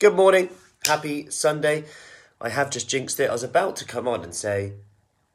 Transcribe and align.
Good 0.00 0.16
morning. 0.16 0.48
Happy 0.84 1.30
Sunday. 1.30 1.84
I 2.40 2.48
have 2.48 2.68
just 2.68 2.88
jinxed 2.88 3.20
it. 3.20 3.30
I 3.30 3.32
was 3.32 3.44
about 3.44 3.76
to 3.76 3.84
come 3.84 4.08
on 4.08 4.24
and 4.24 4.34
say, 4.34 4.72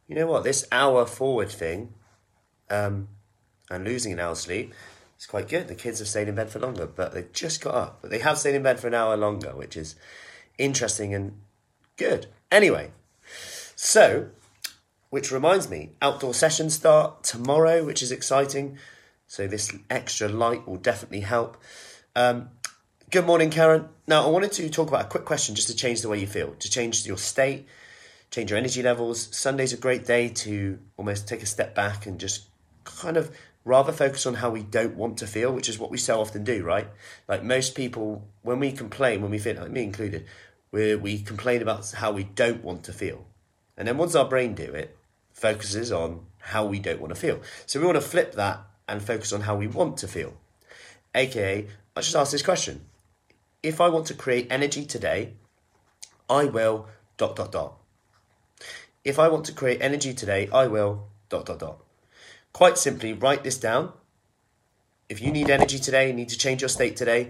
you 0.05 0.15
know 0.15 0.27
what, 0.27 0.43
this 0.43 0.67
hour 0.69 1.05
forward 1.05 1.47
thing 1.47 1.93
um, 2.69 3.07
and 3.71 3.85
losing 3.85 4.11
an 4.11 4.19
hour's 4.19 4.39
sleep 4.39 4.73
is 5.17 5.25
quite 5.25 5.47
good. 5.47 5.69
The 5.69 5.75
kids 5.75 5.99
have 5.99 6.09
stayed 6.09 6.27
in 6.27 6.35
bed 6.35 6.49
for 6.49 6.59
longer, 6.59 6.85
but 6.85 7.13
they've 7.13 7.31
just 7.31 7.61
got 7.61 7.73
up. 7.73 7.99
But 8.01 8.11
they 8.11 8.19
have 8.19 8.37
stayed 8.37 8.53
in 8.53 8.61
bed 8.61 8.81
for 8.81 8.87
an 8.87 8.93
hour 8.93 9.15
longer, 9.15 9.55
which 9.55 9.77
is 9.77 9.95
interesting 10.57 11.13
and 11.13 11.39
good. 11.95 12.27
Anyway, 12.51 12.91
so, 13.77 14.27
which 15.09 15.31
reminds 15.31 15.69
me, 15.69 15.91
outdoor 16.01 16.33
sessions 16.33 16.73
start 16.73 17.23
tomorrow, 17.23 17.85
which 17.85 18.03
is 18.03 18.11
exciting. 18.11 18.77
So 19.25 19.47
this 19.47 19.73
extra 19.89 20.27
light 20.27 20.67
will 20.67 20.75
definitely 20.75 21.21
help. 21.21 21.55
Um, 22.13 22.49
good 23.09 23.25
morning, 23.25 23.49
Karen. 23.49 23.89
Now, 24.07 24.25
I 24.25 24.29
wanted 24.29 24.51
to 24.53 24.69
talk 24.69 24.87
about 24.87 25.05
a 25.05 25.07
quick 25.07 25.25
question 25.25 25.55
just 25.55 25.67
to 25.67 25.75
change 25.75 26.01
the 26.01 26.09
way 26.09 26.19
you 26.19 26.27
feel, 26.27 26.53
to 26.59 26.69
change 26.69 27.07
your 27.07 27.17
state, 27.17 27.67
change 28.29 28.51
your 28.51 28.59
energy 28.59 28.83
levels. 28.83 29.35
Sunday's 29.35 29.73
a 29.73 29.77
great 29.77 30.05
day 30.05 30.29
to 30.29 30.77
almost 30.95 31.27
take 31.27 31.41
a 31.41 31.47
step 31.47 31.73
back 31.73 32.05
and 32.05 32.19
just 32.19 32.43
kind 32.83 33.17
of 33.17 33.35
rather 33.65 33.91
focus 33.91 34.27
on 34.27 34.35
how 34.35 34.51
we 34.51 34.61
don't 34.61 34.95
want 34.95 35.17
to 35.17 35.27
feel, 35.27 35.51
which 35.51 35.69
is 35.69 35.79
what 35.79 35.89
we 35.89 35.97
so 35.97 36.21
often 36.21 36.43
do, 36.43 36.63
right? 36.63 36.87
Like 37.27 37.43
most 37.43 37.73
people, 37.73 38.27
when 38.43 38.59
we 38.59 38.71
complain, 38.71 39.21
when 39.21 39.31
we 39.31 39.39
feel, 39.39 39.55
like 39.55 39.71
me 39.71 39.83
included, 39.83 40.25
we 40.71 40.95
we 40.95 41.19
complain 41.19 41.63
about 41.63 41.89
how 41.91 42.11
we 42.11 42.25
don't 42.25 42.63
want 42.63 42.83
to 42.83 42.93
feel. 42.93 43.25
And 43.75 43.87
then 43.87 43.97
once 43.97 44.13
our 44.13 44.25
brain 44.25 44.53
do 44.53 44.71
it, 44.73 44.95
focuses 45.33 45.91
on 45.91 46.25
how 46.37 46.65
we 46.65 46.79
don't 46.79 47.01
want 47.01 47.13
to 47.13 47.19
feel. 47.19 47.41
So 47.65 47.79
we 47.79 47.87
want 47.87 47.95
to 47.95 48.01
flip 48.01 48.33
that 48.33 48.59
and 48.87 49.01
focus 49.01 49.33
on 49.33 49.41
how 49.41 49.55
we 49.55 49.67
want 49.67 49.97
to 49.97 50.07
feel. 50.07 50.33
AKA, 51.15 51.67
I 51.95 52.01
just 52.01 52.15
ask 52.15 52.31
this 52.31 52.43
question. 52.43 52.85
If 53.61 53.81
I 53.81 53.89
want 53.89 54.05
to 54.07 54.13
create 54.13 54.47
energy 54.49 54.85
today, 54.85 55.33
I 56.29 56.45
will 56.45 56.87
dot 57.17 57.35
dot 57.35 57.51
dot. 57.51 57.77
If 59.03 59.19
I 59.19 59.27
want 59.27 59.45
to 59.45 59.53
create 59.53 59.81
energy 59.81 60.13
today, 60.13 60.47
I 60.53 60.67
will 60.67 61.07
dot 61.27 61.45
dot 61.45 61.59
dot. 61.59 61.83
Quite 62.53 62.77
simply, 62.77 63.11
write 63.11 63.43
this 63.43 63.57
down. 63.57 63.91
If 65.09 65.21
you 65.21 65.31
need 65.31 65.49
energy 65.49 65.77
today, 65.77 66.13
need 66.13 66.29
to 66.29 66.37
change 66.37 66.61
your 66.61 66.69
state 66.69 66.95
today, 66.95 67.29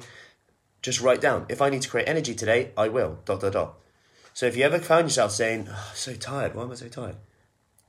just 0.81 1.01
write 1.01 1.21
down. 1.21 1.45
If 1.49 1.61
I 1.61 1.69
need 1.69 1.81
to 1.81 1.89
create 1.89 2.07
energy 2.07 2.35
today, 2.35 2.71
I 2.77 2.89
will 2.89 3.19
dot 3.25 3.41
dot 3.41 3.53
dot. 3.53 3.79
So 4.33 4.45
if 4.45 4.55
you 4.55 4.63
ever 4.63 4.79
found 4.79 5.07
yourself 5.07 5.31
saying, 5.31 5.67
oh, 5.71 5.91
so 5.95 6.13
tired, 6.13 6.53
why 6.53 6.63
am 6.63 6.71
I 6.71 6.75
so 6.75 6.89
tired? 6.89 7.15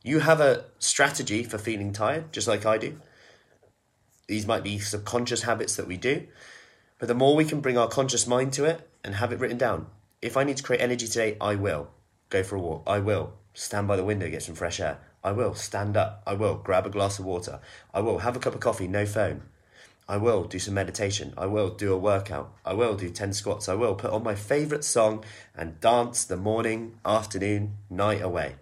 You 0.02 0.20
have 0.20 0.40
a 0.40 0.64
strategy 0.78 1.44
for 1.44 1.58
feeling 1.58 1.92
tired, 1.92 2.32
just 2.32 2.48
like 2.48 2.64
I 2.64 2.78
do. 2.78 3.00
These 4.28 4.46
might 4.46 4.64
be 4.64 4.78
subconscious 4.78 5.42
habits 5.42 5.76
that 5.76 5.86
we 5.86 5.98
do. 5.98 6.26
But 7.00 7.08
the 7.08 7.14
more 7.14 7.34
we 7.34 7.46
can 7.46 7.62
bring 7.62 7.78
our 7.78 7.88
conscious 7.88 8.26
mind 8.26 8.52
to 8.52 8.66
it 8.66 8.86
and 9.02 9.14
have 9.14 9.32
it 9.32 9.40
written 9.40 9.56
down, 9.56 9.86
if 10.20 10.36
I 10.36 10.44
need 10.44 10.58
to 10.58 10.62
create 10.62 10.82
energy 10.82 11.08
today, 11.08 11.38
I 11.40 11.54
will 11.54 11.88
go 12.28 12.42
for 12.42 12.56
a 12.56 12.60
walk. 12.60 12.82
I 12.86 12.98
will 12.98 13.32
stand 13.54 13.88
by 13.88 13.96
the 13.96 14.04
window, 14.04 14.28
get 14.28 14.42
some 14.42 14.54
fresh 14.54 14.78
air. 14.80 14.98
I 15.24 15.32
will 15.32 15.54
stand 15.54 15.96
up. 15.96 16.22
I 16.26 16.34
will 16.34 16.56
grab 16.56 16.84
a 16.84 16.90
glass 16.90 17.18
of 17.18 17.24
water. 17.24 17.60
I 17.94 18.00
will 18.00 18.18
have 18.18 18.36
a 18.36 18.38
cup 18.38 18.54
of 18.54 18.60
coffee, 18.60 18.86
no 18.86 19.06
phone. 19.06 19.44
I 20.10 20.18
will 20.18 20.44
do 20.44 20.58
some 20.58 20.74
meditation. 20.74 21.32
I 21.38 21.46
will 21.46 21.70
do 21.70 21.94
a 21.94 21.98
workout. 21.98 22.52
I 22.66 22.74
will 22.74 22.96
do 22.96 23.08
10 23.08 23.32
squats. 23.32 23.68
I 23.68 23.74
will 23.74 23.94
put 23.94 24.10
on 24.10 24.22
my 24.22 24.34
favourite 24.34 24.84
song 24.84 25.24
and 25.56 25.80
dance 25.80 26.24
the 26.24 26.36
morning, 26.36 26.98
afternoon, 27.06 27.76
night 27.88 28.20
away. 28.20 28.56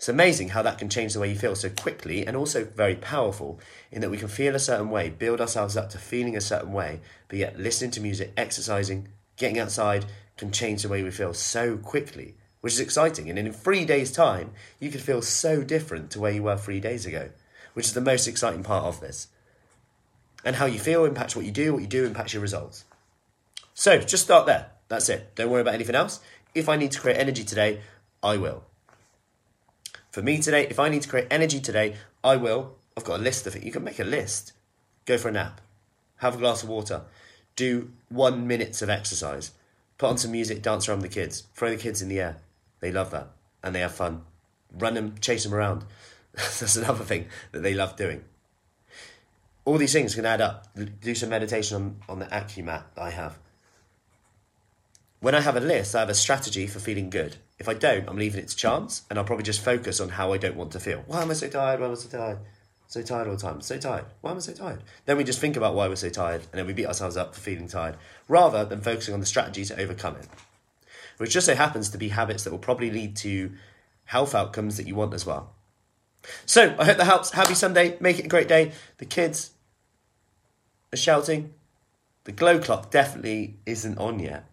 It's 0.00 0.08
amazing 0.08 0.48
how 0.48 0.62
that 0.62 0.78
can 0.78 0.88
change 0.88 1.12
the 1.12 1.20
way 1.20 1.28
you 1.28 1.38
feel 1.38 1.54
so 1.54 1.68
quickly 1.68 2.26
and 2.26 2.34
also 2.34 2.64
very 2.64 2.94
powerful 2.94 3.60
in 3.92 4.00
that 4.00 4.08
we 4.08 4.16
can 4.16 4.28
feel 4.28 4.54
a 4.54 4.58
certain 4.58 4.88
way, 4.88 5.10
build 5.10 5.42
ourselves 5.42 5.76
up 5.76 5.90
to 5.90 5.98
feeling 5.98 6.34
a 6.34 6.40
certain 6.40 6.72
way, 6.72 7.00
but 7.28 7.38
yet 7.38 7.58
listening 7.60 7.90
to 7.90 8.00
music, 8.00 8.32
exercising, 8.34 9.08
getting 9.36 9.58
outside 9.58 10.06
can 10.38 10.52
change 10.52 10.82
the 10.82 10.88
way 10.88 11.02
we 11.02 11.10
feel 11.10 11.34
so 11.34 11.76
quickly, 11.76 12.34
which 12.62 12.72
is 12.72 12.80
exciting. 12.80 13.28
And 13.28 13.38
in 13.38 13.52
three 13.52 13.84
days' 13.84 14.10
time, 14.10 14.52
you 14.78 14.90
could 14.90 15.02
feel 15.02 15.20
so 15.20 15.62
different 15.62 16.10
to 16.12 16.20
where 16.20 16.32
you 16.32 16.44
were 16.44 16.56
three 16.56 16.80
days 16.80 17.04
ago, 17.04 17.28
which 17.74 17.84
is 17.84 17.92
the 17.92 18.00
most 18.00 18.26
exciting 18.26 18.62
part 18.62 18.86
of 18.86 19.02
this. 19.02 19.28
And 20.46 20.56
how 20.56 20.64
you 20.64 20.78
feel 20.78 21.04
impacts 21.04 21.36
what 21.36 21.44
you 21.44 21.52
do, 21.52 21.74
what 21.74 21.82
you 21.82 21.86
do 21.86 22.06
impacts 22.06 22.32
your 22.32 22.40
results. 22.40 22.86
So 23.74 23.98
just 23.98 24.24
start 24.24 24.46
there. 24.46 24.70
That's 24.88 25.10
it. 25.10 25.34
Don't 25.34 25.50
worry 25.50 25.60
about 25.60 25.74
anything 25.74 25.94
else. 25.94 26.20
If 26.54 26.70
I 26.70 26.76
need 26.76 26.92
to 26.92 27.00
create 27.00 27.18
energy 27.18 27.44
today, 27.44 27.82
I 28.22 28.38
will. 28.38 28.64
For 30.10 30.22
me 30.22 30.38
today, 30.38 30.66
if 30.68 30.80
I 30.80 30.88
need 30.88 31.02
to 31.02 31.08
create 31.08 31.28
energy 31.30 31.60
today, 31.60 31.96
I 32.24 32.36
will. 32.36 32.76
I've 32.96 33.04
got 33.04 33.20
a 33.20 33.22
list 33.22 33.46
of 33.46 33.54
it. 33.54 33.62
You 33.62 33.70
can 33.70 33.84
make 33.84 34.00
a 34.00 34.04
list. 34.04 34.52
Go 35.06 35.16
for 35.16 35.28
a 35.28 35.32
nap. 35.32 35.60
Have 36.16 36.34
a 36.34 36.38
glass 36.38 36.62
of 36.62 36.68
water. 36.68 37.02
Do 37.54 37.92
one 38.08 38.46
minutes 38.46 38.82
of 38.82 38.90
exercise. 38.90 39.52
Put 39.98 40.10
on 40.10 40.18
some 40.18 40.32
music, 40.32 40.62
dance 40.62 40.88
around 40.88 41.00
the 41.00 41.08
kids. 41.08 41.44
Throw 41.54 41.70
the 41.70 41.76
kids 41.76 42.02
in 42.02 42.08
the 42.08 42.20
air. 42.20 42.38
They 42.80 42.90
love 42.90 43.10
that. 43.12 43.28
And 43.62 43.74
they 43.74 43.80
have 43.80 43.94
fun. 43.94 44.22
Run 44.76 44.94
them, 44.94 45.14
chase 45.20 45.44
them 45.44 45.54
around. 45.54 45.84
That's 46.34 46.76
another 46.76 47.04
thing 47.04 47.26
that 47.52 47.62
they 47.62 47.74
love 47.74 47.96
doing. 47.96 48.24
All 49.64 49.78
these 49.78 49.92
things 49.92 50.14
can 50.14 50.26
add 50.26 50.40
up. 50.40 50.66
Do 51.00 51.14
some 51.14 51.28
meditation 51.28 51.76
on, 51.76 51.96
on 52.08 52.18
the 52.18 52.26
AccuMat 52.26 52.84
I 52.96 53.10
have. 53.10 53.38
When 55.20 55.34
I 55.34 55.40
have 55.40 55.56
a 55.56 55.60
list, 55.60 55.94
I 55.94 56.00
have 56.00 56.08
a 56.08 56.14
strategy 56.14 56.66
for 56.66 56.80
feeling 56.80 57.10
good. 57.10 57.36
If 57.60 57.68
I 57.68 57.74
don't, 57.74 58.08
I'm 58.08 58.16
leaving 58.16 58.40
it 58.40 58.48
to 58.48 58.56
chance, 58.56 59.02
and 59.10 59.18
I'll 59.18 59.24
probably 59.24 59.44
just 59.44 59.60
focus 59.60 60.00
on 60.00 60.08
how 60.08 60.32
I 60.32 60.38
don't 60.38 60.56
want 60.56 60.72
to 60.72 60.80
feel. 60.80 61.04
Why 61.06 61.20
am 61.22 61.30
I 61.30 61.34
so 61.34 61.48
tired? 61.48 61.78
Why 61.78 61.86
am 61.86 61.92
I 61.92 61.94
so 61.94 62.08
tired? 62.08 62.38
So 62.88 63.02
tired 63.02 63.28
all 63.28 63.36
the 63.36 63.40
time. 63.40 63.60
So 63.60 63.78
tired. 63.78 64.06
Why 64.22 64.30
am 64.30 64.38
I 64.38 64.40
so 64.40 64.54
tired? 64.54 64.82
Then 65.04 65.18
we 65.18 65.24
just 65.24 65.40
think 65.40 65.56
about 65.56 65.74
why 65.74 65.86
we're 65.86 65.96
so 65.96 66.08
tired, 66.08 66.40
and 66.50 66.58
then 66.58 66.66
we 66.66 66.72
beat 66.72 66.86
ourselves 66.86 67.18
up 67.18 67.34
for 67.34 67.40
feeling 67.40 67.68
tired, 67.68 67.98
rather 68.26 68.64
than 68.64 68.80
focusing 68.80 69.12
on 69.12 69.20
the 69.20 69.26
strategy 69.26 69.64
to 69.66 69.78
overcome 69.78 70.16
it. 70.16 70.26
Which 71.18 71.32
just 71.32 71.46
so 71.46 71.54
happens 71.54 71.90
to 71.90 71.98
be 71.98 72.08
habits 72.08 72.44
that 72.44 72.50
will 72.50 72.58
probably 72.58 72.90
lead 72.90 73.14
to 73.18 73.52
health 74.06 74.34
outcomes 74.34 74.78
that 74.78 74.88
you 74.88 74.94
want 74.94 75.12
as 75.12 75.26
well. 75.26 75.54
So 76.46 76.74
I 76.78 76.84
hope 76.86 76.96
that 76.96 77.04
helps. 77.04 77.30
Happy 77.30 77.54
Sunday. 77.54 77.98
Make 78.00 78.18
it 78.18 78.24
a 78.24 78.28
great 78.28 78.48
day. 78.48 78.72
The 78.96 79.04
kids 79.04 79.50
are 80.92 80.96
shouting. 80.96 81.52
The 82.24 82.32
glow 82.32 82.58
clock 82.58 82.90
definitely 82.90 83.58
isn't 83.66 83.98
on 83.98 84.18
yet. 84.18 84.49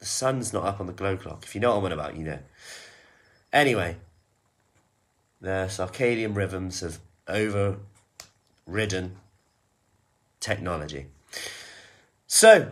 The 0.00 0.06
sun's 0.06 0.52
not 0.52 0.64
up 0.64 0.80
on 0.80 0.86
the 0.86 0.92
glow 0.92 1.16
clock. 1.16 1.44
If 1.44 1.54
you 1.54 1.60
know 1.60 1.70
what 1.70 1.78
I'm 1.78 1.84
on 1.84 1.92
about, 1.92 2.16
you 2.16 2.24
know. 2.24 2.38
Anyway, 3.52 3.96
the 5.40 5.66
circadian 5.68 6.34
rhythms 6.34 6.80
have 6.80 6.98
overridden 7.28 9.16
technology. 10.40 11.06
So, 12.26 12.70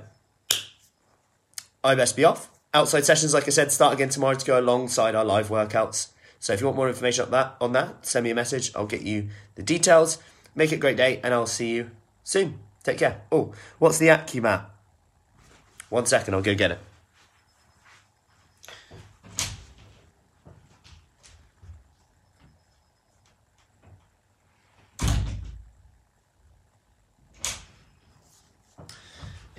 I 1.84 1.94
best 1.94 2.16
be 2.16 2.24
off. 2.24 2.50
Outside 2.74 3.04
sessions, 3.04 3.34
like 3.34 3.46
I 3.46 3.50
said, 3.50 3.72
start 3.72 3.94
again 3.94 4.08
tomorrow 4.08 4.34
to 4.34 4.46
go 4.46 4.58
alongside 4.58 5.14
our 5.14 5.24
live 5.24 5.48
workouts. 5.48 6.08
So 6.40 6.52
if 6.52 6.60
you 6.60 6.66
want 6.66 6.76
more 6.76 6.88
information 6.88 7.24
on 7.26 7.30
that, 7.32 7.56
on 7.60 7.72
that, 7.72 8.06
send 8.06 8.24
me 8.24 8.30
a 8.30 8.34
message. 8.34 8.70
I'll 8.74 8.86
get 8.86 9.02
you 9.02 9.28
the 9.54 9.62
details. 9.62 10.18
Make 10.54 10.72
it 10.72 10.76
a 10.76 10.78
great 10.78 10.96
day, 10.96 11.20
and 11.22 11.34
I'll 11.34 11.46
see 11.46 11.74
you 11.74 11.90
soon. 12.24 12.60
Take 12.84 12.98
care. 12.98 13.22
Oh, 13.32 13.52
what's 13.78 13.98
the 13.98 14.08
AccuMat? 14.08 14.66
One 15.88 16.06
second, 16.06 16.34
I'll 16.34 16.42
go 16.42 16.54
get 16.54 16.70
it. 16.70 16.78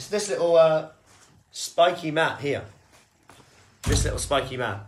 This 0.10 0.30
little 0.30 0.56
uh, 0.56 0.90
spiky 1.52 2.12
mat 2.12 2.40
here. 2.40 2.64
This 3.84 4.04
little 4.04 4.20
spiky 4.20 4.58
mat. 4.58 4.86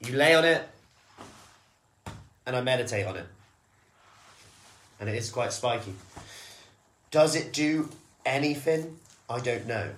You 0.00 0.14
lay 0.14 0.34
on 0.34 0.44
it, 0.44 0.68
and 2.46 2.54
I 2.54 2.60
meditate 2.60 3.06
on 3.06 3.16
it. 3.16 3.26
And 5.00 5.08
it 5.08 5.14
is 5.14 5.30
quite 5.30 5.52
spiky. 5.52 5.94
Does 7.10 7.34
it 7.34 7.52
do 7.52 7.88
anything? 8.26 8.98
I 9.30 9.40
don't 9.40 9.66
know. 9.66 9.90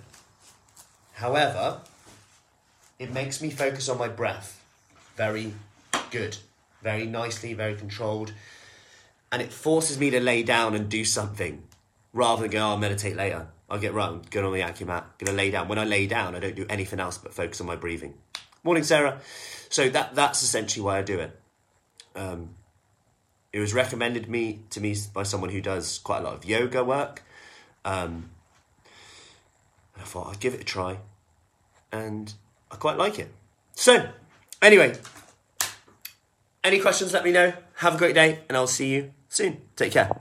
However, 1.13 1.81
it 2.99 3.13
makes 3.13 3.41
me 3.41 3.49
focus 3.49 3.89
on 3.89 3.97
my 3.97 4.07
breath. 4.07 4.61
Very 5.15 5.53
good. 6.09 6.37
Very 6.81 7.05
nicely, 7.05 7.53
very 7.53 7.75
controlled. 7.75 8.33
And 9.31 9.41
it 9.41 9.53
forces 9.53 9.99
me 9.99 10.09
to 10.09 10.19
lay 10.19 10.43
down 10.43 10.73
and 10.73 10.89
do 10.89 11.05
something 11.05 11.63
rather 12.13 12.43
than 12.43 12.51
go, 12.51 12.59
oh, 12.59 12.69
I'll 12.71 12.77
meditate 12.77 13.15
later. 13.15 13.47
I'll 13.69 13.79
get 13.79 13.93
right, 13.93 14.09
I'm 14.09 14.15
on 14.15 14.21
the 14.53 14.59
AccuMat, 14.59 15.03
gonna 15.17 15.37
lay 15.37 15.49
down. 15.49 15.69
When 15.69 15.79
I 15.79 15.85
lay 15.85 16.05
down, 16.05 16.35
I 16.35 16.39
don't 16.39 16.55
do 16.55 16.65
anything 16.69 16.99
else 16.99 17.17
but 17.17 17.33
focus 17.33 17.61
on 17.61 17.67
my 17.67 17.77
breathing. 17.77 18.15
Morning, 18.63 18.83
Sarah. 18.83 19.21
So 19.69 19.89
that 19.89 20.13
that's 20.13 20.43
essentially 20.43 20.83
why 20.83 20.99
I 20.99 21.01
do 21.01 21.19
it. 21.19 21.39
Um, 22.15 22.55
it 23.53 23.59
was 23.59 23.73
recommended 23.73 24.29
me 24.29 24.59
to 24.71 24.81
me 24.81 24.95
by 25.13 25.23
someone 25.23 25.49
who 25.49 25.61
does 25.61 25.99
quite 25.99 26.19
a 26.19 26.23
lot 26.23 26.33
of 26.33 26.45
yoga 26.45 26.83
work. 26.83 27.23
Um, 27.85 28.29
I 29.97 30.01
thought 30.01 30.29
I'd 30.31 30.39
give 30.39 30.53
it 30.53 30.61
a 30.61 30.65
try, 30.65 30.97
and 31.91 32.33
I 32.69 32.75
quite 32.75 32.97
like 32.97 33.19
it. 33.19 33.29
So, 33.73 34.09
anyway, 34.61 34.97
any 36.63 36.79
questions? 36.79 37.13
Let 37.13 37.23
me 37.23 37.31
know. 37.31 37.53
Have 37.75 37.95
a 37.95 37.97
great 37.97 38.15
day, 38.15 38.39
and 38.49 38.57
I'll 38.57 38.67
see 38.67 38.89
you 38.89 39.13
soon. 39.29 39.61
Take 39.75 39.93
care. 39.93 40.11